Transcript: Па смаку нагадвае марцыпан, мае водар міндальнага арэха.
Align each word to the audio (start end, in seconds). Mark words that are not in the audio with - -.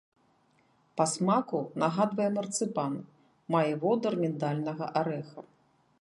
Па 1.01 1.05
смаку 1.11 1.59
нагадвае 1.83 2.27
марцыпан, 2.39 2.95
мае 3.57 3.69
водар 3.85 4.13
міндальнага 4.25 4.85
арэха. 5.03 5.39